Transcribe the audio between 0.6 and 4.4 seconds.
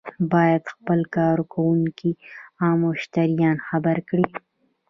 خپل کارکوونکي او مشتریان خبر کړي.